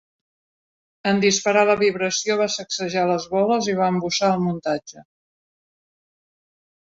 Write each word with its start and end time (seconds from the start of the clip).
En 1.09 1.19
disparar 1.23 1.65
la 1.69 1.75
vibració 1.81 2.37
va 2.39 2.47
sacsejar 2.53 3.03
les 3.11 3.27
boles, 3.35 3.69
i 3.73 3.75
va 3.81 3.89
embussar 3.95 4.33
el 4.37 4.41
muntatge. 4.47 5.05